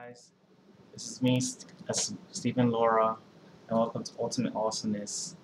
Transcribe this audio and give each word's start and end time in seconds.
guys, 0.00 0.30
this 0.92 1.10
is 1.10 1.20
me, 1.20 1.40
uh, 1.88 1.92
Stephen 2.30 2.70
Laura, 2.70 3.16
and 3.68 3.78
welcome 3.78 4.02
to 4.02 4.12
Ultimate 4.18 4.54
Awesomeness. 4.54 5.36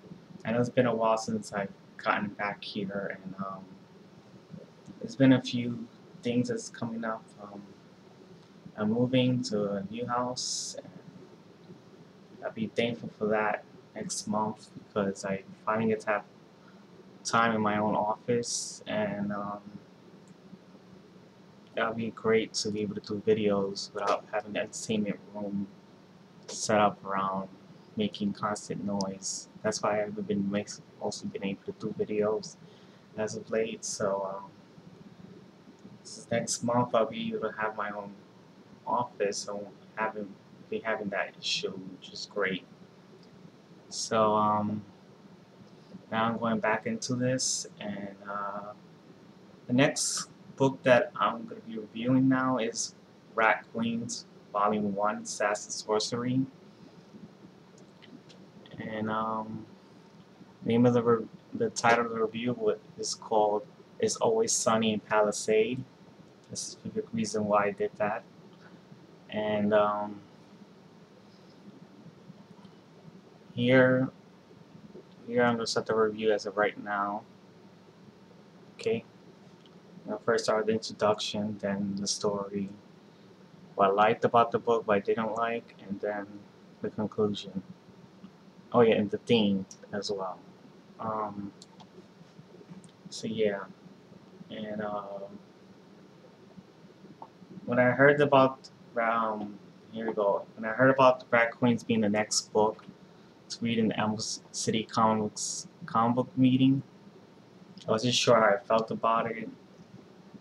I 0.44 0.52
know 0.52 0.60
it's 0.60 0.70
been 0.70 0.86
a 0.86 0.94
while 0.94 1.18
since 1.18 1.52
I've 1.52 1.72
gotten 1.98 2.28
back 2.28 2.64
here, 2.64 3.18
and 3.22 3.34
um, 3.38 3.64
there's 5.00 5.16
been 5.16 5.34
a 5.34 5.42
few 5.42 5.86
things 6.22 6.48
that's 6.48 6.70
coming 6.70 7.04
up. 7.04 7.22
Um, 7.42 7.60
I'm 8.78 8.92
moving 8.92 9.42
to 9.44 9.72
a 9.72 9.84
new 9.90 10.06
house, 10.06 10.76
and 10.78 10.88
I'll 12.42 12.52
be 12.52 12.68
thankful 12.68 13.10
for 13.18 13.26
that 13.28 13.62
next 13.94 14.26
month 14.26 14.70
because 14.78 15.24
I 15.24 15.42
finally 15.66 15.88
get 15.88 16.00
to 16.02 16.06
have 16.06 16.24
time 17.24 17.54
in 17.54 17.60
my 17.60 17.76
own 17.76 17.94
office, 17.94 18.82
and 18.86 19.32
um, 19.32 19.60
that 21.76 21.88
would 21.88 21.96
be 21.98 22.10
great 22.10 22.54
to 22.54 22.70
be 22.70 22.80
able 22.80 22.94
to 22.94 23.00
do 23.00 23.22
videos 23.26 23.92
without 23.92 24.24
having 24.32 24.54
the 24.54 24.60
entertainment 24.60 25.18
room 25.34 25.68
set 26.48 26.80
up 26.80 27.04
around 27.04 27.48
making 27.96 28.32
constant 28.32 28.84
noise. 28.84 29.48
That's 29.62 29.82
why 29.82 30.02
I've 30.02 30.26
been 30.26 30.50
mostly 30.50 31.28
been 31.28 31.44
able 31.44 31.64
to 31.66 31.72
do 31.72 31.94
videos 31.98 32.56
as 33.16 33.36
of 33.36 33.50
late. 33.50 33.84
So 33.84 34.36
um, 34.36 34.50
next 36.30 36.64
month 36.64 36.94
I'll 36.94 37.06
be 37.06 37.28
able 37.28 37.50
to 37.50 37.54
have 37.58 37.76
my 37.76 37.90
own 37.90 38.12
office, 38.86 39.38
so 39.38 39.68
having 39.96 40.34
be 40.70 40.78
having 40.80 41.10
that 41.10 41.34
issue, 41.38 41.70
which 41.70 42.10
is 42.10 42.28
great. 42.32 42.64
So 43.88 44.34
um, 44.34 44.82
now 46.10 46.24
I'm 46.24 46.38
going 46.38 46.58
back 46.58 46.86
into 46.86 47.14
this, 47.14 47.66
and 47.80 48.16
uh, 48.28 48.72
the 49.66 49.72
next 49.72 50.28
book 50.56 50.82
that 50.82 51.12
I'm 51.16 51.44
going 51.44 51.60
to 51.60 51.66
be 51.66 51.78
reviewing 51.78 52.28
now 52.28 52.58
is 52.58 52.94
Rat 53.34 53.64
Queens 53.72 54.26
Volume 54.52 54.94
1, 54.94 55.26
Sass 55.26 55.66
and 55.66 55.72
Sorcery. 55.72 56.40
And 58.78 59.10
um, 59.10 59.66
name 60.64 60.86
of 60.86 60.94
the 60.94 61.26
the 61.54 61.70
title 61.70 62.06
of 62.06 62.12
the 62.12 62.20
review 62.20 62.76
is 62.98 63.14
called 63.14 63.66
It's 63.98 64.16
Always 64.16 64.52
Sunny 64.52 64.92
in 64.92 65.00
Palisade. 65.00 65.82
a 66.52 66.56
specific 66.56 67.04
reason 67.12 67.44
why 67.44 67.66
I 67.66 67.70
did 67.70 67.90
that. 67.96 68.24
And 69.30 69.72
um, 69.72 70.20
here, 73.54 74.08
here 75.26 75.42
I'm 75.42 75.56
going 75.56 75.66
to 75.66 75.70
set 75.70 75.86
the 75.86 75.94
review 75.94 76.32
as 76.32 76.46
of 76.46 76.56
right 76.56 76.82
now. 76.82 77.22
Okay. 78.74 79.04
Now 80.06 80.20
first 80.24 80.44
start 80.44 80.66
the 80.66 80.72
introduction, 80.72 81.58
then 81.60 81.96
the 81.98 82.06
story, 82.06 82.68
what 83.74 83.90
I 83.90 83.92
liked 83.92 84.24
about 84.24 84.52
the 84.52 84.58
book, 84.58 84.86
what 84.86 84.96
I 84.96 85.00
didn't 85.00 85.34
like, 85.34 85.74
and 85.86 86.00
then 86.00 86.26
the 86.80 86.90
conclusion. 86.90 87.62
Oh 88.72 88.82
yeah, 88.82 88.94
and 88.94 89.10
the 89.10 89.18
theme 89.18 89.66
as 89.92 90.10
well. 90.10 90.38
Um, 91.00 91.52
so 93.10 93.26
yeah, 93.26 93.64
and 94.50 94.80
um, 94.80 95.38
when 97.64 97.80
I 97.80 97.90
heard 97.90 98.20
about 98.20 98.70
um, 98.96 99.58
here 99.92 100.06
we 100.06 100.14
go. 100.14 100.44
When 100.54 100.64
I 100.70 100.74
heard 100.74 100.90
about 100.90 101.20
the 101.20 101.26
Rat 101.30 101.52
Queens 101.52 101.82
being 101.82 102.00
the 102.02 102.08
next 102.08 102.52
book 102.52 102.84
to 103.48 103.58
read 103.60 103.78
in 103.78 103.88
the 103.88 103.98
Emerald 103.98 104.24
City 104.52 104.84
Comics 104.84 105.68
comic 105.86 106.16
book 106.16 106.28
meeting, 106.36 106.82
I 107.88 107.90
wasn't 107.90 108.14
sure 108.14 108.36
how 108.36 108.56
I 108.56 108.58
felt 108.58 108.90
about 108.90 109.30
it 109.30 109.48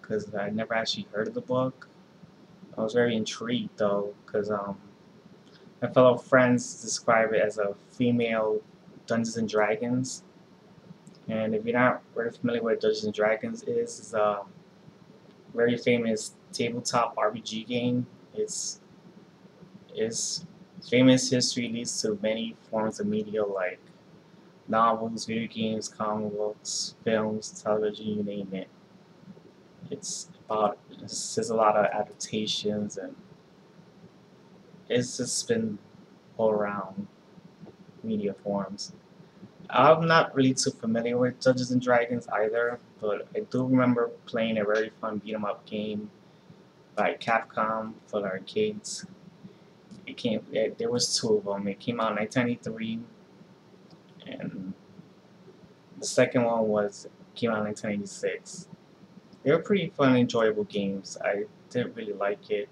because 0.08 0.34
I 0.34 0.50
never 0.50 0.74
actually 0.74 1.08
heard 1.12 1.28
of 1.28 1.34
the 1.34 1.42
book. 1.42 1.88
I 2.78 2.82
was 2.82 2.94
very 2.94 3.16
intrigued 3.16 3.78
though 3.78 4.14
because 4.26 4.52
um, 4.52 4.78
my 5.82 5.90
fellow 5.90 6.18
friends 6.18 6.82
describe 6.82 7.34
it 7.34 7.42
as 7.42 7.58
a 7.58 7.76
female 7.92 8.62
Dungeons 9.08 9.38
and 9.38 9.50
Dragons. 9.50 10.24
And 11.28 11.56
if 11.56 11.66
you're 11.66 11.78
not 11.78 12.04
very 12.14 12.32
familiar 12.32 12.62
with 12.62 12.80
Dungeons 12.80 13.06
and 13.06 13.14
Dragons 13.14 13.64
is, 13.64 14.14
a 14.14 14.42
very 15.54 15.78
famous 15.78 16.36
tabletop 16.52 17.16
RPG 17.16 17.68
game. 17.68 18.06
It's 18.34 18.82
its 19.94 20.46
famous 20.90 21.30
history 21.30 21.70
leads 21.70 22.02
to 22.02 22.20
many 22.22 22.58
forms 22.70 23.00
of 23.00 23.08
media 23.08 23.46
like 23.46 23.80
novels, 24.68 25.26
video 25.26 25.48
games, 25.48 25.88
comic 25.88 26.34
books, 26.34 26.96
films, 27.06 27.62
television, 27.64 28.06
you 28.06 28.24
name 28.24 28.50
it 28.52 28.68
it's 29.92 30.30
about 30.46 30.78
there's 31.00 31.50
a 31.50 31.56
lot 31.56 31.76
of 31.76 31.86
adaptations 31.86 32.98
and 32.98 33.16
it's 34.90 35.18
just 35.18 35.48
been 35.48 35.78
all 36.38 36.52
around 36.52 37.08
media 38.04 38.34
forms. 38.34 38.94
I'm 39.70 40.08
not 40.08 40.36
really 40.36 40.54
too 40.54 40.72
familiar 40.72 41.18
with 41.18 41.40
Dungeons 41.40 41.72
and 41.72 41.82
Dragons 41.82 42.28
either, 42.28 42.80
but 43.02 43.28
I 43.36 43.40
do 43.40 43.66
remember 43.66 44.12
playing 44.26 44.60
a 44.60 44.64
very 44.64 44.92
fun 45.02 45.20
beat 45.20 45.34
'em 45.34 45.46
up 45.46 45.66
game 45.66 46.12
by 46.96 47.16
Capcom 47.16 47.94
for 48.06 48.22
the 48.22 48.28
arcades. 48.28 49.06
It 50.06 50.18
came. 50.18 50.46
It, 50.52 50.78
there 50.78 50.92
was 50.92 51.18
two 51.20 51.38
of 51.38 51.46
them. 51.46 51.68
It 51.68 51.80
came 51.80 52.00
out 52.00 52.12
in 52.12 52.18
1993, 52.18 53.00
and 54.28 54.74
the 56.00 56.06
second 56.06 56.44
one 56.44 56.68
was 56.68 57.08
came 57.34 57.50
out 57.50 57.58
in 57.58 57.66
1986 57.66 58.68
they 59.46 59.52
were 59.52 59.60
pretty 59.60 59.90
fun 59.96 60.10
and 60.10 60.18
enjoyable 60.18 60.64
games. 60.64 61.18
I 61.24 61.44
didn't 61.70 61.96
really 61.96 62.14
like 62.14 62.50
it. 62.50 62.68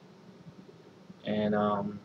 And, 1.23 1.53
um, 1.53 1.99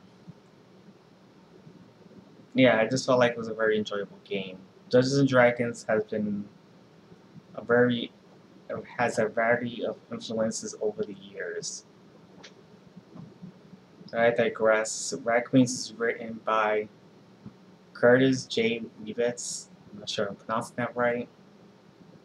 yeah, 2.55 2.79
I 2.79 2.87
just 2.87 3.07
felt 3.07 3.19
like 3.19 3.33
it 3.33 3.39
was 3.39 3.49
a 3.49 3.55
very 3.55 3.79
enjoyable 3.79 4.19
game. 4.25 4.59
Dungeons 4.91 5.17
and 5.17 5.27
Dragons 5.27 5.87
has 5.89 6.05
been 6.05 6.45
a 7.55 7.65
very, 7.65 8.13
has 8.99 9.19
a 9.19 9.29
variety 9.29 9.87
of 9.87 9.97
influences 10.13 10.75
over 10.83 11.03
the 11.03 11.15
years. 11.15 11.87
I 14.13 14.31
digress. 14.31 15.15
Rat 15.25 15.47
Queens 15.47 15.73
is 15.73 15.95
written 15.95 16.41
by 16.45 16.89
Curtis 17.95 18.45
J. 18.45 18.83
Leavitt. 19.03 19.43
I'm 19.93 20.01
not 20.01 20.11
sure 20.11 20.27
I'm 20.29 20.37
pronouncing 20.37 20.77
that 20.77 20.95
right. 20.95 21.29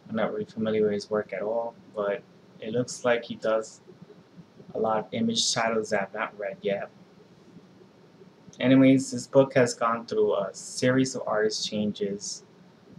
I'm 0.09 0.15
not 0.17 0.33
really 0.33 0.45
familiar 0.45 0.83
with 0.83 0.93
his 0.93 1.09
work 1.09 1.31
at 1.31 1.41
all, 1.41 1.73
but 1.95 2.21
it 2.63 2.71
looks 2.71 3.03
like 3.03 3.25
he 3.25 3.35
does 3.35 3.81
a 4.73 4.79
lot 4.79 4.97
of 4.97 5.05
image 5.11 5.53
titles 5.53 5.89
that 5.89 6.01
I've 6.01 6.13
not 6.13 6.37
read 6.39 6.57
yet. 6.61 6.89
Anyways, 8.59 9.11
this 9.11 9.27
book 9.27 9.53
has 9.55 9.73
gone 9.73 10.05
through 10.05 10.35
a 10.35 10.49
series 10.53 11.15
of 11.15 11.23
artist 11.27 11.67
changes. 11.67 12.43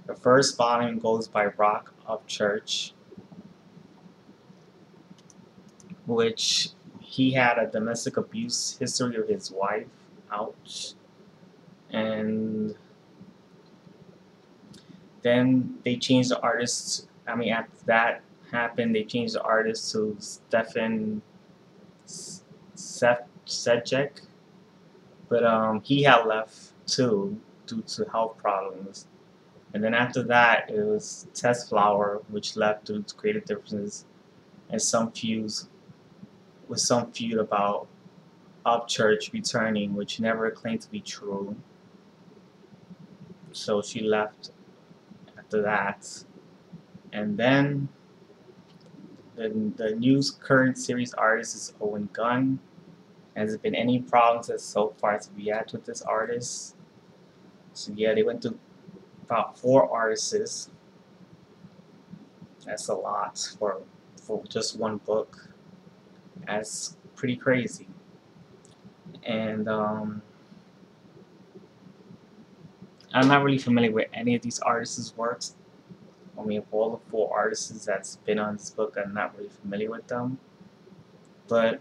The 0.07 0.15
first 0.15 0.57
volume 0.57 0.99
goes 0.99 1.29
by 1.29 1.47
Rock 1.47 1.95
of 2.07 2.27
Church, 2.27 2.93
which 6.07 6.71
he 7.01 7.33
had 7.33 7.59
a 7.59 7.67
domestic 7.67 8.17
abuse 8.19 8.77
history 8.79 9.17
of 9.17 9.29
his 9.29 9.51
wife. 9.51 9.87
Ouch. 10.31 10.95
And 11.91 12.75
then 15.23 15.79
they 15.85 15.97
changed 15.97 16.31
the 16.31 16.41
artist. 16.41 17.09
I 17.27 17.37
mean, 17.37 17.53
after 17.53 17.87
that, 17.87 18.23
happened, 18.55 18.95
they 18.95 19.05
changed 19.05 19.35
the 19.35 19.43
artist 19.43 19.93
to 19.93 20.17
Stefan 20.19 21.21
Sedgwick, 23.45 24.21
but 25.29 25.45
um, 25.45 25.81
he 25.83 26.03
had 26.03 26.25
left 26.25 26.73
too 26.87 27.39
due 27.67 27.83
to 27.83 28.05
health 28.11 28.39
problems. 28.39 29.07
And 29.73 29.83
then 29.83 29.95
after 29.95 30.23
that, 30.25 30.71
it 30.71 30.85
was 30.85 31.27
Tess 31.35 31.69
Flower, 31.69 32.23
which 32.29 32.57
left 32.57 32.87
due 32.87 33.03
to 33.03 33.15
creative 33.15 33.45
differences 33.45 34.05
and 34.71 34.81
some 34.81 35.11
feuds 35.11 35.69
with 36.69 36.81
some 36.81 37.11
feud 37.13 37.39
about 37.39 37.89
Upchurch 38.65 39.33
returning, 39.33 39.95
which 39.95 40.21
never 40.21 40.51
claimed 40.51 40.81
to 40.83 40.91
be 40.91 41.01
true. 41.01 41.57
So 43.53 43.83
she 43.83 44.01
left 44.01 44.51
after 45.37 45.63
that. 45.63 46.25
And 47.13 47.37
then 47.37 47.89
the, 49.37 49.73
the 49.77 49.95
new 49.97 50.23
current 50.41 50.79
series 50.79 51.13
artist 51.15 51.57
is 51.57 51.75
Owen 51.81 52.09
Gunn. 52.13 52.59
Has 53.37 53.51
there 53.51 53.59
been 53.59 53.75
any 53.75 54.01
problems 54.01 54.49
as 54.49 54.63
so 54.63 54.95
far 55.01 55.15
as 55.15 55.31
we 55.37 55.47
had 55.47 55.71
with 55.73 55.85
this 55.85 56.03
artist? 56.03 56.77
So 57.73 57.93
yeah, 57.97 58.15
they 58.15 58.23
went 58.23 58.43
to 58.43 58.57
about 59.23 59.59
four 59.59 59.91
artists. 59.91 60.71
That's 62.65 62.89
a 62.89 62.95
lot 62.95 63.39
for 63.59 63.83
for 64.23 64.43
just 64.49 64.79
one 64.79 64.99
book. 64.99 65.49
That's 66.47 66.97
pretty 67.17 67.37
crazy. 67.37 67.89
And 69.25 69.69
um, 69.69 70.23
I'm 73.13 73.29
not 73.29 73.43
really 73.43 73.59
familiar 73.59 73.91
with 73.91 74.09
any 74.15 74.35
of 74.35 74.43
these 74.43 74.61
artists' 74.61 75.17
works. 75.17 75.57
I 76.39 76.45
mean, 76.45 76.59
of 76.59 76.65
all 76.73 76.91
the 76.91 77.11
four 77.11 77.35
artists 77.35 77.85
that's 77.85 78.17
been 78.17 78.39
on 78.39 78.57
this 78.57 78.71
book, 78.71 78.97
I'm 79.03 79.15
not 79.15 79.37
really 79.37 79.51
familiar 79.51 79.91
with 79.91 80.07
them. 80.09 80.39
But 81.49 81.81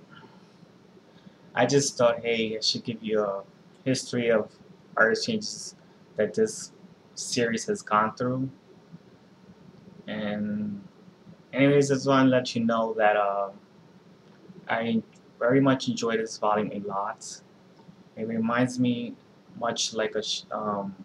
I 1.56 1.66
just 1.66 1.98
thought, 1.98 2.20
hey, 2.20 2.58
I 2.58 2.62
should 2.62 2.84
give 2.84 3.02
you 3.02 3.22
a 3.24 3.44
history 3.86 4.30
of 4.30 4.52
artist 4.96 5.26
changes 5.26 5.76
that 6.16 6.34
this 6.34 6.72
series 7.16 7.66
has 7.66 7.82
gone 7.82 8.16
through. 8.16 8.50
And 10.08 10.84
anyways, 11.52 11.92
I 11.92 11.96
just 11.96 12.08
want 12.08 12.28
to 12.28 12.30
let 12.30 12.56
you 12.56 12.64
know 12.64 12.94
that 12.98 13.16
uh, 13.16 13.50
I 14.68 15.02
very 15.40 15.60
much 15.62 15.88
enjoy 15.88 16.18
this 16.18 16.38
volume 16.38 16.72
a 16.72 16.80
lot. 16.88 17.42
It 18.16 18.28
reminds 18.28 18.80
me 18.80 19.16
much 19.60 19.94
like 19.94 20.16
a 20.16 20.24
um, 20.56 20.96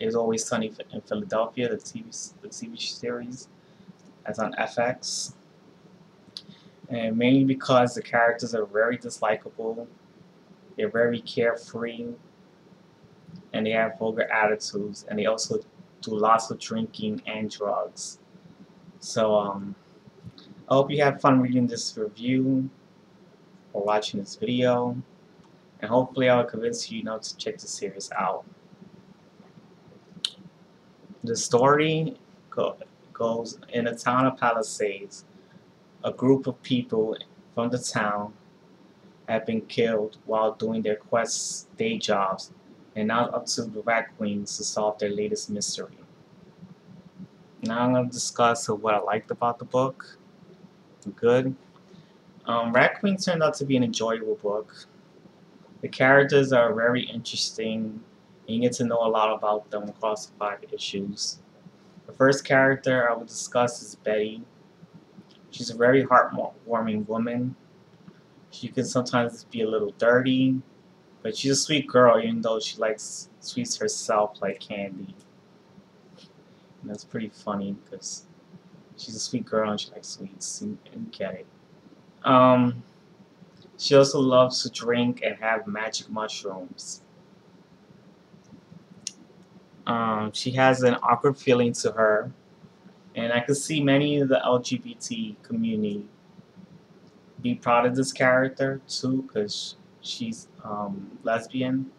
It's 0.00 0.16
Always 0.16 0.44
Sunny 0.44 0.72
in 0.92 1.00
Philadelphia, 1.02 1.68
the 1.68 1.76
TV 1.76 2.32
the 2.40 2.48
TV 2.48 2.80
series, 2.80 3.48
that's 4.24 4.38
on 4.38 4.52
FX. 4.54 5.34
And 6.88 7.16
mainly 7.16 7.44
because 7.44 7.94
the 7.94 8.02
characters 8.02 8.54
are 8.54 8.66
very 8.66 8.98
dislikable, 8.98 9.86
they're 10.76 10.88
very 10.88 11.20
carefree, 11.20 12.08
and 13.52 13.66
they 13.66 13.70
have 13.70 13.98
vulgar 13.98 14.28
attitudes, 14.32 15.04
and 15.08 15.18
they 15.18 15.26
also 15.26 15.60
do 16.00 16.10
lots 16.12 16.50
of 16.50 16.58
drinking 16.58 17.22
and 17.26 17.50
drugs. 17.50 18.18
So 18.98 19.34
um, 19.36 19.74
I 20.68 20.74
hope 20.74 20.90
you 20.90 21.02
have 21.02 21.20
fun 21.20 21.40
reading 21.40 21.66
this 21.66 21.96
review 21.96 22.68
or 23.72 23.84
watching 23.84 24.18
this 24.18 24.34
video 24.34 24.96
and 25.80 25.90
hopefully 25.90 26.28
I'll 26.28 26.44
convince 26.44 26.90
you, 26.90 27.02
know 27.02 27.18
to 27.18 27.36
check 27.36 27.58
the 27.58 27.66
series 27.66 28.10
out. 28.16 28.44
The 31.24 31.36
story 31.36 32.16
go 32.50 32.76
goes 33.12 33.58
in 33.68 33.84
the 33.84 33.94
town 33.94 34.26
of 34.26 34.38
Palisades. 34.38 35.24
A 36.02 36.12
group 36.12 36.46
of 36.46 36.62
people 36.62 37.16
from 37.54 37.68
the 37.70 37.78
town 37.78 38.32
have 39.28 39.44
been 39.44 39.60
killed 39.62 40.16
while 40.24 40.52
doing 40.52 40.82
their 40.82 40.96
quest 40.96 41.74
day 41.76 41.98
jobs 41.98 42.52
and 42.96 43.08
now 43.08 43.26
it's 43.26 43.58
up 43.58 43.66
to 43.66 43.70
the 43.70 43.82
Rat 43.82 44.16
Queens 44.16 44.56
to 44.56 44.64
solve 44.64 44.98
their 44.98 45.10
latest 45.10 45.50
mystery. 45.50 45.96
Now 47.62 47.80
I'm 47.80 47.92
going 47.92 48.08
to 48.08 48.12
discuss 48.12 48.68
what 48.68 48.94
I 48.94 48.98
liked 48.98 49.30
about 49.30 49.58
the 49.58 49.64
book. 49.64 50.18
Good. 51.16 51.54
Um, 52.46 52.72
Rat 52.72 53.00
Queen 53.00 53.16
turned 53.16 53.42
out 53.42 53.54
to 53.54 53.64
be 53.64 53.76
an 53.76 53.84
enjoyable 53.84 54.36
book. 54.36 54.86
The 55.82 55.88
characters 55.88 56.52
are 56.52 56.74
very 56.74 57.02
interesting, 57.02 58.02
you 58.50 58.60
get 58.60 58.72
to 58.74 58.84
know 58.84 58.98
a 58.98 59.08
lot 59.08 59.32
about 59.32 59.70
them 59.70 59.88
across 59.88 60.26
the 60.26 60.36
five 60.36 60.58
issues. 60.72 61.38
The 62.06 62.12
first 62.12 62.44
character 62.44 63.08
I 63.08 63.14
will 63.14 63.24
discuss 63.24 63.82
is 63.82 63.94
Betty. 63.94 64.42
She's 65.50 65.70
a 65.70 65.76
very 65.76 66.04
heartwarming 66.04 67.06
woman. 67.08 67.54
She 68.50 68.68
can 68.68 68.84
sometimes 68.84 69.44
be 69.44 69.62
a 69.62 69.68
little 69.68 69.94
dirty, 69.98 70.60
but 71.22 71.36
she's 71.36 71.52
a 71.52 71.56
sweet 71.56 71.86
girl 71.86 72.20
even 72.20 72.40
though 72.40 72.58
she 72.60 72.78
likes 72.78 73.28
sweets 73.40 73.76
herself 73.76 74.38
like 74.40 74.60
candy. 74.60 75.14
And 76.80 76.90
that's 76.90 77.04
pretty 77.04 77.28
funny 77.28 77.76
because 77.84 78.26
she's 78.96 79.14
a 79.14 79.20
sweet 79.20 79.44
girl 79.44 79.70
and 79.70 79.80
she 79.80 79.90
likes 79.90 80.08
sweets 80.08 80.60
and, 80.62 80.78
and 80.92 81.12
get 81.12 81.34
it. 81.34 81.46
Um, 82.24 82.82
she 83.78 83.94
also 83.94 84.20
loves 84.20 84.62
to 84.62 84.70
drink 84.70 85.22
and 85.24 85.36
have 85.36 85.66
magic 85.66 86.10
mushrooms. 86.10 87.02
Um, 89.90 90.30
she 90.32 90.52
has 90.52 90.84
an 90.84 90.94
awkward 91.02 91.36
feeling 91.36 91.72
to 91.72 91.90
her, 91.90 92.30
and 93.16 93.32
I 93.32 93.40
could 93.40 93.56
see 93.56 93.82
many 93.82 94.20
of 94.20 94.28
the 94.28 94.40
LGBT 94.46 95.42
community 95.42 96.06
be 97.42 97.56
proud 97.56 97.86
of 97.86 97.96
this 97.96 98.12
character 98.12 98.80
too, 98.86 99.22
because 99.22 99.74
she's 100.00 100.46
um, 100.62 101.18
lesbian, 101.24 101.90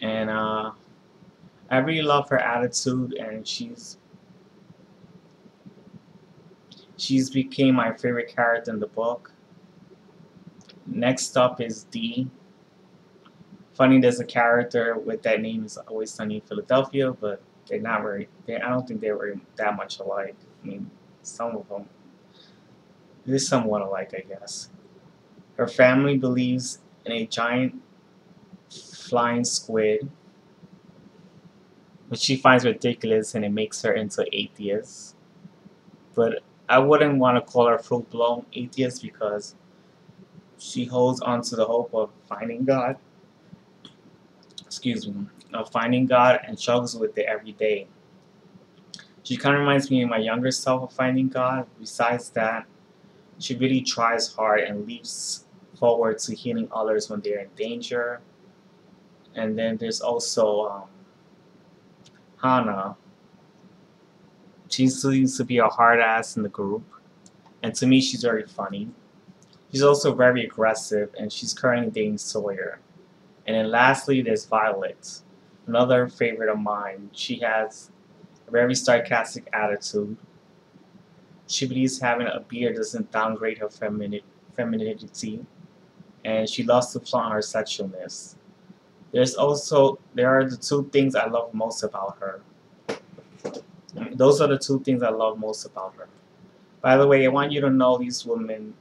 and 0.00 0.30
uh, 0.30 0.72
I 1.70 1.78
really 1.78 2.02
love 2.02 2.28
her 2.28 2.40
attitude, 2.40 3.14
and 3.14 3.46
she's 3.46 3.98
she's 6.96 7.30
became 7.30 7.76
my 7.76 7.92
favorite 7.92 8.34
character 8.34 8.72
in 8.72 8.80
the 8.80 8.88
book. 8.88 9.32
Next 10.86 11.36
up 11.36 11.60
is 11.60 11.84
Dee. 11.84 12.28
Funny, 13.74 14.00
there's 14.00 14.20
a 14.20 14.24
character 14.24 14.98
with 14.98 15.22
that 15.22 15.40
name 15.40 15.64
is 15.64 15.78
always 15.78 16.10
sunny 16.10 16.36
in 16.36 16.40
Philadelphia, 16.42 17.12
but 17.12 17.42
they're 17.66 17.80
not 17.80 18.02
very. 18.02 18.28
They, 18.46 18.56
I 18.56 18.68
don't 18.68 18.86
think 18.86 19.00
they 19.00 19.12
were 19.12 19.34
that 19.56 19.76
much 19.76 19.98
alike. 19.98 20.36
I 20.62 20.66
mean, 20.66 20.90
some 21.22 21.56
of 21.56 21.68
them. 21.68 21.88
They're 23.24 23.38
somewhat 23.38 23.82
alike, 23.82 24.12
I 24.14 24.20
guess. 24.20 24.70
Her 25.56 25.66
family 25.66 26.18
believes 26.18 26.80
in 27.06 27.12
a 27.12 27.26
giant 27.26 27.80
flying 28.70 29.44
squid, 29.44 30.10
which 32.08 32.20
she 32.20 32.36
finds 32.36 32.64
ridiculous, 32.64 33.34
and 33.34 33.44
it 33.44 33.52
makes 33.52 33.80
her 33.82 33.92
into 33.92 34.26
atheist. 34.32 35.16
But 36.14 36.42
I 36.68 36.78
wouldn't 36.78 37.18
want 37.18 37.36
to 37.36 37.52
call 37.52 37.68
her 37.68 37.78
full-blown 37.78 38.46
atheist 38.52 39.02
because 39.02 39.54
she 40.58 40.84
holds 40.84 41.20
on 41.20 41.42
to 41.42 41.56
the 41.56 41.64
hope 41.64 41.94
of 41.94 42.10
finding 42.28 42.64
God, 42.64 42.96
excuse 44.72 45.06
me, 45.06 45.26
of 45.52 45.70
finding 45.70 46.06
God 46.06 46.40
and 46.46 46.58
struggles 46.58 46.96
with 46.96 47.18
it 47.18 47.26
every 47.26 47.52
day. 47.52 47.86
She 49.22 49.36
kind 49.36 49.54
of 49.54 49.60
reminds 49.60 49.90
me 49.90 50.02
of 50.02 50.08
my 50.08 50.16
younger 50.16 50.50
self 50.50 50.82
of 50.82 50.96
finding 50.96 51.28
God. 51.28 51.66
Besides 51.78 52.30
that, 52.30 52.64
she 53.38 53.54
really 53.54 53.82
tries 53.82 54.32
hard 54.32 54.60
and 54.60 54.86
leaps 54.86 55.44
forward 55.78 56.18
to 56.20 56.34
healing 56.34 56.68
others 56.72 57.10
when 57.10 57.20
they're 57.20 57.40
in 57.40 57.50
danger. 57.54 58.22
And 59.34 59.58
then 59.58 59.76
there's 59.76 60.00
also 60.00 60.62
um, 60.62 60.84
Hannah. 62.42 62.96
She 64.70 64.88
seems 64.88 65.36
to 65.36 65.44
be 65.44 65.58
a 65.58 65.66
hard 65.66 66.00
ass 66.00 66.38
in 66.38 66.44
the 66.44 66.48
group. 66.48 66.82
And 67.62 67.74
to 67.74 67.86
me, 67.86 68.00
she's 68.00 68.22
very 68.22 68.46
funny. 68.46 68.88
She's 69.70 69.82
also 69.82 70.14
very 70.14 70.46
aggressive, 70.46 71.14
and 71.18 71.30
she's 71.30 71.52
currently 71.52 71.90
dating 71.90 72.18
Sawyer. 72.18 72.80
And 73.46 73.56
then 73.56 73.70
lastly, 73.70 74.22
there's 74.22 74.44
Violet, 74.44 75.20
another 75.66 76.08
favorite 76.08 76.48
of 76.48 76.58
mine. 76.58 77.10
She 77.12 77.38
has 77.40 77.90
a 78.46 78.50
very 78.50 78.74
sarcastic 78.74 79.48
attitude. 79.52 80.16
She 81.46 81.66
believes 81.66 82.00
having 82.00 82.28
a 82.28 82.40
beard 82.40 82.76
doesn't 82.76 83.10
downgrade 83.10 83.58
her 83.58 83.68
femini 83.68 84.22
femininity, 84.56 85.44
and 86.24 86.48
she 86.48 86.62
loves 86.62 86.92
to 86.92 87.00
flaunt 87.00 87.32
her 87.32 87.40
sexualness. 87.40 88.36
There's 89.12 89.34
also 89.34 89.98
there 90.14 90.28
are 90.28 90.48
the 90.48 90.56
two 90.56 90.88
things 90.92 91.14
I 91.14 91.26
love 91.26 91.52
most 91.52 91.82
about 91.82 92.18
her. 92.20 92.40
Those 94.12 94.40
are 94.40 94.48
the 94.48 94.58
two 94.58 94.80
things 94.80 95.02
I 95.02 95.10
love 95.10 95.38
most 95.38 95.66
about 95.66 95.94
her. 95.96 96.08
By 96.80 96.96
the 96.96 97.06
way, 97.06 97.24
I 97.24 97.28
want 97.28 97.52
you 97.52 97.60
to 97.60 97.70
know 97.70 97.98
these 97.98 98.24
women 98.24 98.74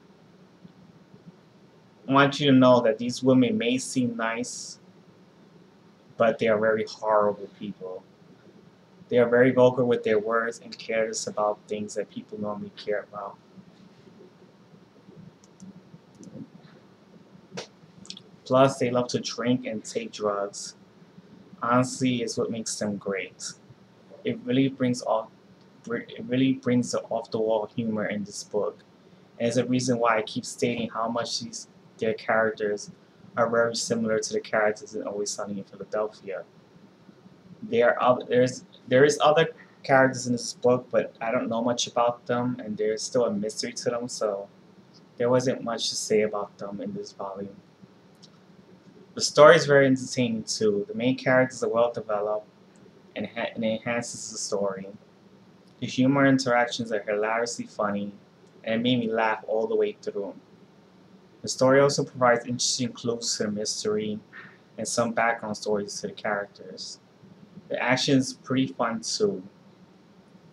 I 2.08 2.14
want 2.14 2.40
you 2.40 2.52
to 2.52 2.58
know 2.58 2.82
that 2.82 2.98
these 2.98 3.24
women 3.24 3.58
may 3.58 3.78
seem 3.78 4.18
nice, 4.18 4.80
but 6.18 6.40
they 6.40 6.48
are 6.48 6.60
very 6.60 6.86
horrible 6.86 7.48
people. 7.60 8.04
They 9.10 9.18
are 9.18 9.30
very 9.30 9.52
vulgar 9.52 9.86
with 9.86 10.04
their 10.04 10.20
words 10.20 10.62
and 10.64 10.78
careless 10.78 11.28
about 11.28 11.60
things 11.68 11.96
that 11.96 12.10
people 12.10 12.40
normally 12.40 12.72
care 12.76 13.06
about. 13.12 13.38
Plus, 18.46 18.78
they 18.78 18.90
love 18.90 19.08
to 19.10 19.20
drink 19.20 19.66
and 19.66 19.84
take 19.84 20.12
drugs. 20.12 20.76
Honestly, 21.62 22.22
it's 22.22 22.38
what 22.38 22.52
makes 22.52 22.76
them 22.76 22.98
great. 22.98 23.54
It 24.24 24.40
really 24.44 24.68
brings 24.68 25.02
off, 25.04 25.30
it 25.90 26.26
really 26.28 26.54
brings 26.54 26.92
the 26.92 27.02
off-the-wall 27.04 27.70
humor 27.76 28.08
in 28.08 28.24
this 28.24 28.44
book, 28.44 28.80
and 29.40 29.48
it's 29.48 29.58
a 29.58 29.66
reason 29.66 30.00
why 30.00 30.18
I 30.18 30.22
keep 30.24 30.46
stating 30.46 30.90
how 30.90 31.08
much 31.08 31.40
these 31.40 31.68
their 32.02 32.14
characters 32.14 32.92
are 33.38 33.50
very 33.50 33.76
similar 33.76 34.20
to 34.20 34.34
the 34.34 34.42
characters 34.42 34.96
in 34.96 35.04
Always 35.04 35.32
Sunny 35.32 35.60
in 35.60 35.64
Philadelphia. 35.64 36.44
There 37.64 38.02
are 38.02 38.20
there's 38.28 38.66
there 38.88 39.06
is 39.06 39.18
other 39.24 39.48
characters 39.84 40.28
in 40.28 40.34
this 40.34 40.54
book, 40.54 40.88
but 40.92 41.16
I 41.22 41.32
don't 41.32 41.48
know 41.48 41.64
much 41.64 41.88
about 41.88 42.26
them, 42.26 42.58
and 42.60 42.78
there's 42.78 43.02
still 43.02 43.26
a 43.26 43.32
mystery 43.32 43.74
to 43.74 43.90
them, 43.90 44.10
so 44.10 44.50
there 45.18 45.30
wasn't 45.30 45.64
much 45.64 45.90
to 45.90 45.96
say 45.96 46.22
about 46.22 46.58
them 46.58 46.82
in 46.82 46.94
this 46.94 47.12
volume. 47.12 47.56
The 49.14 49.22
story 49.22 49.56
is 49.56 49.66
very 49.66 49.86
entertaining 49.86 50.44
too. 50.44 50.86
The 50.88 50.96
main 50.96 51.18
characters 51.18 51.64
are 51.64 51.70
well 51.70 51.92
developed 51.92 52.48
and, 53.16 53.30
and 53.36 53.64
enhances 53.64 54.32
the 54.32 54.38
story. 54.38 54.88
The 55.80 55.88
humor 55.88 56.26
interactions 56.26 56.92
are 56.92 57.02
hilariously 57.02 57.68
funny 57.68 58.14
and 58.64 58.76
it 58.76 58.82
made 58.82 59.00
me 59.00 59.12
laugh 59.12 59.44
all 59.48 59.68
the 59.68 59.76
way 59.76 59.98
through. 60.02 60.34
The 61.42 61.48
story 61.48 61.80
also 61.80 62.04
provides 62.04 62.46
interesting 62.46 62.94
clues 62.94 63.38
to 63.38 63.44
the 63.44 63.52
mystery 63.52 64.20
and 64.78 64.88
some 64.88 65.12
background 65.12 65.58
stories 65.58 66.00
to 66.02 66.08
the 66.08 66.14
characters. 66.14 67.00
The 67.70 67.82
action 67.82 68.18
is 68.18 68.34
pretty 68.34 68.68
fun 68.68 69.02
too, 69.02 69.42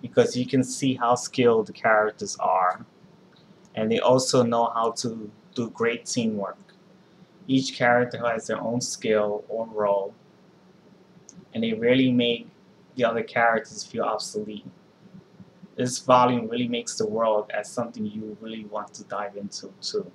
because 0.00 0.37
you 0.37 0.47
can 0.47 0.62
see 0.64 0.95
how 0.95 1.14
skilled 1.14 1.66
the 1.66 1.73
characters 1.73 2.37
are, 2.40 2.87
and 3.75 3.90
they 3.90 3.99
also 3.99 4.42
know 4.42 4.71
how 4.75 4.92
to 4.92 5.30
do 5.54 5.71
great 5.71 6.07
teamwork. 6.07 6.59
Each 7.47 7.75
character 7.75 8.18
has 8.26 8.47
their 8.47 8.61
own 8.61 8.80
skill 8.80 9.45
or 9.49 9.66
role, 9.66 10.14
and 11.52 11.62
they 11.62 11.73
really 11.73 12.12
make 12.12 12.49
the 12.95 13.04
other 13.04 13.23
characters 13.23 13.85
feel 13.85 14.04
obsolete. 14.04 14.66
This 15.76 15.99
volume 15.99 16.49
really 16.49 16.68
makes 16.68 16.97
the 16.97 17.07
world 17.07 17.50
as 17.52 17.71
something 17.71 18.04
you 18.04 18.37
really 18.40 18.64
want 18.64 18.95
to 18.95 19.04
dive 19.04 19.37
into 19.37 19.73
too. 19.80 20.11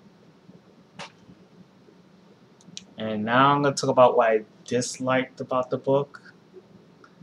And 3.04 3.26
now 3.26 3.54
I'm 3.54 3.62
going 3.62 3.76
to 3.76 3.82
talk 3.82 3.90
about 3.90 4.16
what 4.16 4.30
I 4.30 4.44
disliked 4.64 5.42
about 5.42 5.70
the 5.70 5.78
book. 5.78 6.22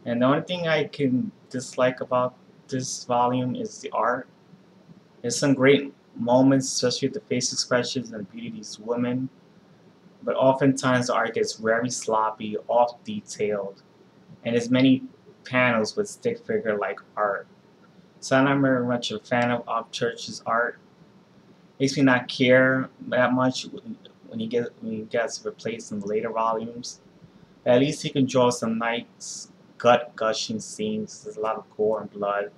And 0.05 0.21
the 0.21 0.27
only 0.27 0.43
thing 0.43 0.69
I 0.69 0.85
can 0.85 1.33
dislike 1.49 2.03
about 2.03 2.35
this 2.69 3.05
volume 3.05 3.57
is 3.57 3.79
the 3.79 3.89
art. 3.93 4.29
There's 5.23 5.39
some 5.39 5.55
great 5.55 5.95
moments, 6.15 6.71
especially 6.71 7.09
with 7.09 7.15
the 7.15 7.27
face 7.29 7.51
expressions 7.55 8.11
and 8.11 8.21
the 8.21 8.31
beauty 8.31 8.49
of 8.49 8.55
these 8.57 8.79
women. 8.79 9.31
But 10.23 10.37
oftentimes 10.37 11.07
the 11.07 11.15
art 11.15 11.33
gets 11.33 11.55
very 11.55 11.89
sloppy, 11.89 12.59
off 12.69 13.03
detailed, 13.05 13.83
and 14.45 14.55
there's 14.55 14.69
many 14.69 15.05
panels 15.47 15.97
with 15.97 16.11
stick 16.11 16.45
figure 16.47 16.77
like 16.77 17.01
art. 17.17 17.47
So 18.21 18.37
I'm 18.37 18.45
not 18.45 18.61
very 18.61 18.85
much 18.85 19.13
a 19.13 19.19
fan 19.19 19.51
of 19.51 19.65
Upchurch's 19.65 20.43
art. 20.45 20.79
Makes 21.79 21.97
me 21.97 22.03
not 22.03 22.29
care 22.29 22.91
that 23.09 23.33
much 23.33 23.67
when 24.31 24.41
he 24.41 24.47
gets 24.47 24.71
when 24.81 24.93
he 24.93 25.03
gets 25.03 25.45
replaced 25.45 25.93
in 25.93 26.01
the 26.01 26.07
later 26.07 26.31
volumes. 26.31 27.01
At 27.67 27.81
least 27.81 28.03
he 28.03 28.11
can 28.11 28.27
draw 28.27 28.51
some 28.51 28.79
nice 28.79 29.51
gut 29.77 30.15
gushing 30.17 30.61
scenes. 30.61 31.23
There's 31.23 31.37
a 31.37 31.41
lot 31.41 31.57
of 31.57 31.77
gore 31.77 32.01
and 32.01 32.11
blood. 32.11 32.53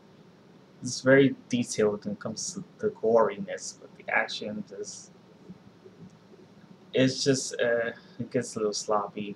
It's 0.82 1.00
very 1.00 1.34
detailed 1.48 2.04
when 2.04 2.14
it 2.14 2.20
comes 2.20 2.54
to 2.54 2.64
the 2.78 2.90
goriness, 2.90 3.74
but 3.80 3.90
the 3.96 4.12
action 4.12 4.64
just 4.68 5.10
it's 6.94 7.24
just 7.24 7.54
uh, 7.60 7.92
it 8.18 8.30
gets 8.30 8.54
a 8.54 8.58
little 8.58 8.74
sloppy. 8.74 9.34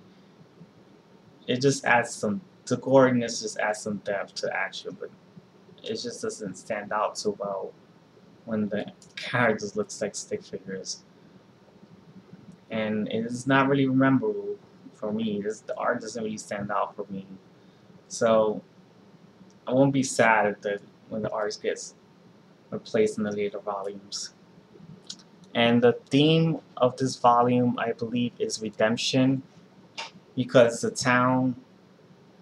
It 1.46 1.60
just 1.62 1.84
adds 1.84 2.10
some 2.12 2.42
the 2.66 2.76
goriness 2.76 3.42
just 3.42 3.58
adds 3.58 3.80
some 3.80 3.98
depth 3.98 4.34
to 4.36 4.54
action, 4.54 4.96
but 5.00 5.10
it 5.82 5.96
just 5.96 6.22
doesn't 6.22 6.56
stand 6.56 6.92
out 6.92 7.16
so 7.16 7.36
well 7.38 7.72
when 8.44 8.68
the 8.68 8.92
characters 9.16 9.76
looks 9.76 10.00
like 10.00 10.14
stick 10.14 10.42
figures. 10.42 11.02
And 12.70 13.08
it 13.08 13.24
is 13.24 13.46
not 13.46 13.68
really 13.68 13.86
memorable 13.86 14.56
for 14.94 15.12
me. 15.12 15.40
This, 15.42 15.60
the 15.60 15.76
art 15.76 16.00
doesn't 16.00 16.22
really 16.22 16.38
stand 16.38 16.70
out 16.70 16.96
for 16.96 17.06
me. 17.10 17.26
So 18.08 18.62
I 19.66 19.72
won't 19.72 19.92
be 19.92 20.02
sad 20.02 20.56
the, 20.62 20.80
when 21.08 21.22
the 21.22 21.30
art 21.30 21.58
gets 21.62 21.94
replaced 22.70 23.18
in 23.18 23.24
the 23.24 23.32
later 23.32 23.58
volumes. 23.58 24.34
And 25.54 25.82
the 25.82 25.94
theme 26.10 26.58
of 26.76 26.96
this 26.96 27.16
volume, 27.16 27.78
I 27.78 27.92
believe, 27.92 28.32
is 28.38 28.60
redemption 28.60 29.42
because 30.34 30.82
the 30.82 30.90
town, 30.90 31.56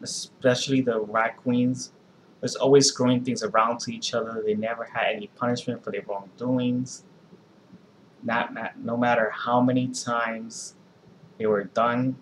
especially 0.02 0.81
the 0.81 1.00
rat 1.00 1.37
queens, 1.37 1.93
was 2.40 2.57
always 2.57 2.88
screwing 2.88 3.25
things 3.25 3.43
around 3.43 3.78
to 3.81 3.95
each 3.95 4.14
other. 4.14 4.43
They 4.45 4.54
never 4.54 4.85
had 4.85 5.14
any 5.14 5.28
punishment 5.28 5.83
for 5.85 5.93
their 5.93 6.02
wrongdoings. 6.02 7.04
Not, 8.25 8.54
no 8.83 8.97
matter 8.97 9.31
how 9.31 9.61
many 9.61 9.88
times 9.88 10.75
they 11.38 11.47
were 11.47 11.64
done, 11.64 12.16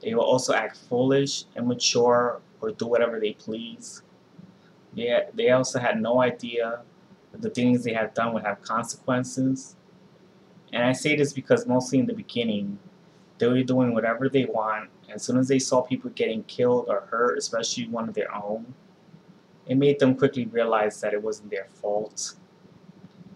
they 0.00 0.14
will 0.14 0.24
also 0.24 0.54
act 0.54 0.78
foolish, 0.88 1.44
immature, 1.56 2.40
or 2.60 2.70
do 2.70 2.86
whatever 2.86 3.18
they 3.18 3.32
please. 3.32 4.02
They, 4.94 5.20
they 5.34 5.50
also 5.50 5.78
had 5.78 6.00
no 6.00 6.22
idea 6.22 6.80
that 7.32 7.42
the 7.42 7.50
things 7.50 7.84
they 7.84 7.92
have 7.92 8.14
done 8.14 8.32
would 8.32 8.44
have 8.44 8.62
consequences. 8.62 9.76
And 10.72 10.84
I 10.84 10.92
say 10.92 11.16
this 11.16 11.32
because 11.32 11.66
mostly 11.66 11.98
in 11.98 12.06
the 12.06 12.14
beginning, 12.14 12.78
they 13.38 13.48
were 13.48 13.62
doing 13.62 13.92
whatever 13.94 14.28
they 14.28 14.44
want. 14.44 14.90
As 15.12 15.22
soon 15.24 15.38
as 15.38 15.48
they 15.48 15.58
saw 15.58 15.82
people 15.82 16.10
getting 16.10 16.44
killed 16.44 16.86
or 16.88 17.00
hurt, 17.10 17.36
especially 17.36 17.88
one 17.88 18.08
of 18.08 18.14
their 18.14 18.32
own, 18.34 18.74
it 19.66 19.76
made 19.76 19.98
them 19.98 20.14
quickly 20.14 20.46
realize 20.46 21.00
that 21.00 21.12
it 21.12 21.22
wasn't 21.22 21.50
their 21.50 21.66
fault. 21.74 22.34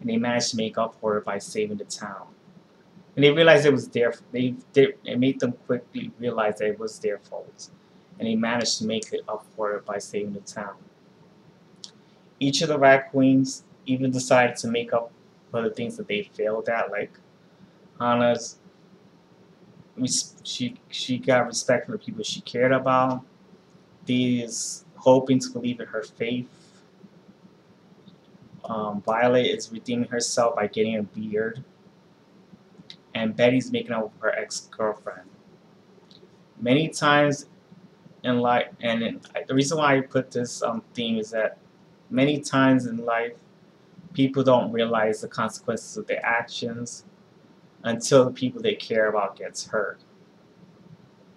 And 0.05 0.11
they 0.11 0.19
managed 0.19 0.51
to 0.51 0.59
make 0.59 0.77
up 0.77 0.95
for 1.01 1.17
it 1.17 1.25
by 1.25 1.39
saving 1.39 1.79
the 1.79 1.85
town. 1.85 2.27
And 3.17 3.25
they 3.25 3.31
realized 3.31 3.65
it 3.65 3.73
was 3.73 3.89
their 3.89 4.13
they, 4.33 4.55
they 4.75 4.93
it 5.03 5.19
made 5.19 5.41
them 5.41 5.53
quickly 5.67 6.11
realize 6.19 6.59
that 6.59 6.69
it 6.69 6.79
was 6.79 6.99
their 6.99 7.19
fault. 7.21 7.71
And 8.19 8.29
they 8.29 8.37
managed 8.37 8.77
to 8.79 8.87
make 8.87 9.11
it 9.15 9.23
up 9.27 9.47
for 9.57 9.73
it 9.77 9.87
by 9.87 9.99
saving 9.99 10.35
the 10.35 10.41
town. 10.41 10.75
Each 12.39 12.61
of 12.61 12.69
the 12.69 12.79
rat 12.79 13.11
queens 13.11 13.65
even 13.87 14.11
decided 14.11 14.57
to 14.57 14.69
make 14.69 14.93
up 14.93 15.11
for 15.51 15.63
the 15.63 15.71
things 15.71 15.97
that 15.97 16.07
they 16.07 16.25
failed 16.35 16.69
at, 16.69 16.91
like 16.91 17.13
Hannah's. 17.99 18.59
She 20.43 20.77
she 20.91 21.17
got 21.17 21.47
respect 21.47 21.87
for 21.87 21.93
the 21.93 21.99
people 21.99 22.25
she 22.25 22.43
cared 22.43 22.73
about. 22.73 23.23
These 24.05 24.85
hoping 24.97 25.39
to 25.39 25.51
believe 25.51 25.81
in 25.81 25.87
her 25.87 26.03
faith. 26.03 26.49
Um, 28.65 29.03
Violet 29.03 29.47
is 29.47 29.71
redeeming 29.71 30.09
herself 30.09 30.57
by 30.57 30.67
getting 30.67 30.97
a 30.97 31.03
beard, 31.03 31.63
and 33.15 33.37
Betty's 33.37 33.71
making 33.71 33.93
up 33.93 34.05
with 34.05 34.23
her 34.23 34.31
ex-girlfriend. 34.31 35.29
Many 36.61 36.89
times 36.89 37.47
in 38.23 38.41
life, 38.41 38.69
and 38.81 39.03
in, 39.03 39.21
the 39.47 39.55
reason 39.55 39.79
why 39.79 39.99
I 39.99 40.01
put 40.01 40.31
this 40.31 40.63
um, 40.63 40.83
theme 40.95 41.19
is 41.19 41.31
that 41.31 41.59
many 42.11 42.41
times 42.41 42.87
in 42.87 43.05
life 43.05 43.33
people 44.15 44.43
don't 44.43 44.73
realize 44.73 45.21
the 45.21 45.29
consequences 45.29 45.97
of 45.97 46.07
their 46.07 46.25
actions 46.25 47.05
until 47.83 48.25
the 48.25 48.31
people 48.31 48.63
they 48.63 48.75
care 48.75 49.09
about 49.09 49.37
gets 49.37 49.67
hurt. 49.67 50.01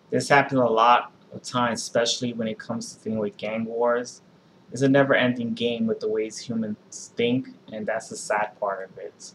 This 0.09 0.29
happens 0.29 0.61
a 0.61 0.65
lot 0.65 1.11
of 1.33 1.41
times, 1.41 1.81
especially 1.81 2.31
when 2.33 2.47
it 2.47 2.57
comes 2.57 2.93
to 2.93 2.99
things 2.99 3.17
with 3.17 3.35
gang 3.35 3.65
wars. 3.65 4.21
It's 4.71 4.81
a 4.81 4.89
never-ending 4.89 5.53
game 5.53 5.87
with 5.87 5.99
the 5.99 6.09
ways 6.09 6.37
humans 6.37 7.13
think, 7.15 7.47
and 7.71 7.85
that's 7.85 8.09
the 8.09 8.17
sad 8.17 8.59
part 8.59 8.89
of 8.89 8.97
it. 8.97 9.33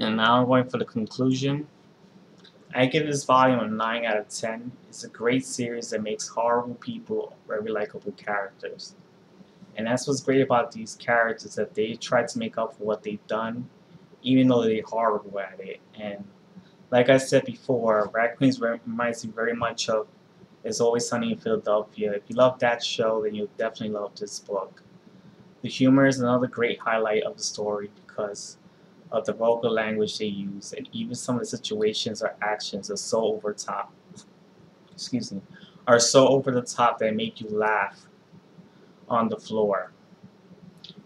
And 0.00 0.16
now 0.16 0.40
I'm 0.40 0.46
going 0.46 0.68
for 0.68 0.78
the 0.78 0.84
conclusion. 0.84 1.68
I 2.74 2.86
give 2.86 3.06
this 3.06 3.24
volume 3.24 3.60
a 3.60 3.68
9 3.68 4.04
out 4.04 4.16
of 4.18 4.28
10. 4.28 4.72
It's 4.88 5.04
a 5.04 5.08
great 5.08 5.44
series 5.46 5.90
that 5.90 6.02
makes 6.02 6.28
horrible 6.28 6.74
people 6.74 7.34
very 7.46 7.70
likable 7.70 8.12
characters. 8.12 8.94
And 9.76 9.86
that's 9.86 10.06
what's 10.06 10.20
great 10.20 10.40
about 10.40 10.72
these 10.72 10.96
characters 10.96 11.54
that 11.54 11.74
they 11.74 11.94
try 11.94 12.24
to 12.24 12.38
make 12.38 12.58
up 12.58 12.76
for 12.76 12.84
what 12.84 13.02
they've 13.02 13.26
done, 13.26 13.68
even 14.22 14.48
though 14.48 14.62
they're 14.62 14.82
horrible 14.82 15.38
at 15.38 15.60
it. 15.60 15.80
And 15.98 16.24
like 16.90 17.08
I 17.08 17.16
said 17.16 17.44
before, 17.44 18.10
Queens 18.36 18.60
reminds 18.60 19.24
me 19.24 19.32
very 19.32 19.54
much 19.54 19.88
of 19.88 20.08
It's 20.64 20.80
Always 20.80 21.08
Sunny 21.08 21.32
in 21.32 21.38
Philadelphia. 21.38 22.12
If 22.12 22.22
you 22.28 22.36
love 22.36 22.58
that 22.58 22.84
show, 22.84 23.22
then 23.22 23.34
you'll 23.34 23.50
definitely 23.56 23.90
love 23.90 24.14
this 24.16 24.40
book. 24.40 24.82
The 25.62 25.68
humor 25.68 26.06
is 26.06 26.20
another 26.20 26.46
great 26.46 26.78
highlight 26.80 27.22
of 27.22 27.36
the 27.36 27.42
story 27.42 27.90
because 27.94 28.58
of 29.10 29.24
the 29.24 29.32
vulgar 29.32 29.70
language 29.70 30.18
they 30.18 30.26
use, 30.26 30.74
and 30.76 30.88
even 30.92 31.14
some 31.14 31.36
of 31.36 31.40
the 31.40 31.46
situations 31.46 32.22
or 32.22 32.34
actions 32.42 32.90
are 32.90 32.96
so 32.96 33.24
over 33.24 33.52
top. 33.52 33.92
Excuse 34.92 35.32
me, 35.32 35.40
are 35.86 36.00
so 36.00 36.28
over 36.28 36.50
the 36.50 36.62
top 36.62 36.98
that 36.98 37.14
make 37.14 37.40
you 37.40 37.48
laugh 37.48 38.06
on 39.08 39.28
the 39.28 39.38
floor. 39.38 39.92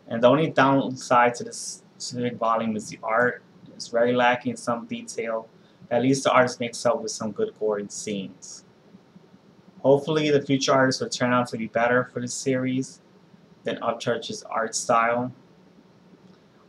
And 0.09 0.23
the 0.23 0.29
only 0.29 0.49
downside 0.51 1.35
to 1.37 1.45
this 1.45 1.83
specific 1.99 2.37
volume 2.37 2.77
is 2.77 2.89
the 2.89 2.99
art. 3.03 3.43
It's 3.75 3.89
very 3.89 4.13
lacking 4.13 4.51
in 4.51 4.57
some 4.57 4.87
detail. 4.87 5.49
At 5.91 6.03
least 6.03 6.25
the 6.25 6.33
artist 6.33 6.59
makes 6.59 6.85
up 6.85 7.01
with 7.01 7.13
some 7.13 7.33
good 7.33 7.53
gory 7.59 7.87
scenes. 7.89 8.65
Hopefully 9.83 10.31
the 10.31 10.41
future 10.41 10.73
artists 10.73 11.01
will 11.01 11.09
turn 11.09 11.33
out 11.33 11.49
to 11.49 11.59
be 11.59 11.67
better 11.67 12.09
for 12.13 12.21
this 12.21 12.35
series 12.35 13.01
than 13.65 13.77
Upchurch's 13.79 14.45
art 14.45 14.75
style. 14.75 15.33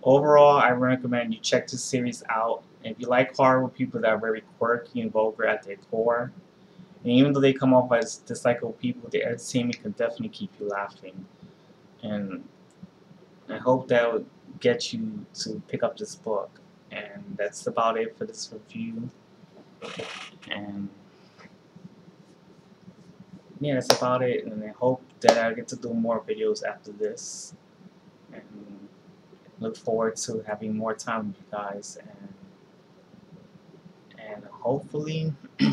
Overall, 0.02 0.58
I 0.58 0.72
recommend 0.72 1.34
you 1.34 1.40
check 1.40 1.68
this 1.68 1.84
series 1.84 2.24
out. 2.30 2.64
If 2.84 3.00
you 3.00 3.08
like 3.08 3.36
horror 3.36 3.64
with 3.64 3.74
people 3.74 4.02
that 4.02 4.10
are 4.10 4.18
very 4.18 4.42
quirky 4.58 5.02
and 5.02 5.12
vulgar 5.12 5.46
at 5.46 5.64
their 5.64 5.78
core, 5.78 6.32
and 7.04 7.12
even 7.12 7.34
though 7.34 7.40
they 7.40 7.54
come 7.54 7.74
off 7.74 7.92
as 7.92 8.22
dislikable 8.26 8.78
people, 8.80 9.10
the 9.10 9.24
entertainment 9.24 9.82
can 9.82 9.92
definitely 9.92 10.30
keep 10.30 10.52
you 10.60 10.68
laughing. 10.68 11.26
And 12.02 12.44
I 13.50 13.58
hope 13.58 13.88
that 13.90 14.12
would 14.12 14.26
get 14.60 14.92
you 14.92 15.26
to 15.36 15.62
pick 15.68 15.84
up 15.84 15.98
this 15.98 16.16
book. 16.16 16.50
And 16.92 17.24
that's 17.38 17.68
about 17.68 17.98
it 17.98 18.18
for 18.18 18.26
this 18.26 18.52
review. 18.52 19.10
And 20.50 20.90
yeah, 23.66 23.76
that's 23.76 23.96
about 23.96 24.22
it. 24.24 24.46
And 24.46 24.64
I 24.64 24.70
hope 24.70 25.02
that 25.22 25.38
I 25.38 25.54
get 25.54 25.68
to 25.70 25.76
do 25.76 25.94
more 25.94 26.22
videos 26.22 26.64
after 26.64 26.92
this. 26.92 27.56
And 28.34 28.90
look 29.60 29.78
forward 29.78 30.16
to 30.18 30.44
having 30.46 30.76
more 30.76 30.94
time 30.94 31.30
with 31.30 31.38
you 31.38 31.46
guys. 31.52 31.98
And, 32.02 32.34
and 34.20 34.44
hopefully 34.46 35.34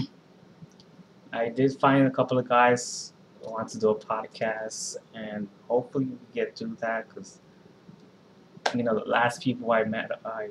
I 1.33 1.49
did 1.49 1.79
find 1.79 2.07
a 2.07 2.11
couple 2.11 2.39
of 2.39 2.49
guys 2.49 3.13
who 3.41 3.53
want 3.53 3.69
to 3.71 3.79
do 3.79 3.91
a 3.91 3.95
podcast, 3.95 4.97
and 5.15 5.49
hopefully 5.69 6.07
we 6.07 6.19
get 6.35 6.57
through 6.57 6.77
that 6.81 7.09
because 7.09 7.41
you 8.75 8.83
know 8.83 8.95
the 8.99 9.05
last 9.05 9.43
people 9.43 9.71
I 9.73 9.85
met, 9.85 10.11
I 10.25 10.49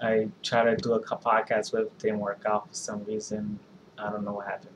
I 0.00 0.28
tried 0.42 0.64
to 0.64 0.76
do 0.76 0.94
a 0.94 1.00
podcast 1.00 1.72
with 1.72 1.96
didn't 1.98 2.20
work 2.20 2.42
out 2.46 2.68
for 2.68 2.74
some 2.74 3.04
reason. 3.04 3.58
I 3.98 4.10
don't 4.10 4.24
know 4.24 4.32
what 4.32 4.46
happened. 4.46 4.75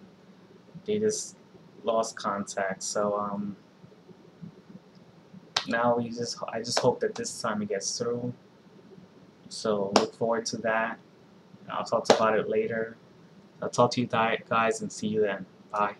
They 0.84 0.98
just 0.98 1.36
lost 1.84 2.16
contact. 2.16 2.82
So 2.82 3.18
um, 3.18 3.56
now 5.66 5.96
we 5.96 6.10
just 6.10 6.38
I 6.48 6.58
just 6.60 6.78
hope 6.80 7.00
that 7.00 7.14
this 7.14 7.40
time 7.40 7.62
it 7.62 7.68
gets 7.68 7.98
through. 7.98 8.32
So 9.48 9.92
look 9.96 10.14
forward 10.14 10.46
to 10.46 10.56
that. 10.58 10.98
I'll 11.70 11.84
talk 11.84 12.06
about 12.10 12.38
it 12.38 12.48
later. 12.48 12.96
I'll 13.62 13.68
talk 13.68 13.90
to 13.92 14.00
you 14.00 14.06
guys 14.06 14.80
and 14.80 14.90
see 14.90 15.08
you 15.08 15.20
then. 15.20 15.46
Bye. 15.70 15.96